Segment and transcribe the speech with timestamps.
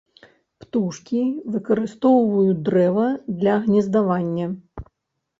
[0.61, 1.19] Птушкі
[1.55, 3.05] выкарыстоўваюць дрэва
[3.43, 4.47] для гнездавання.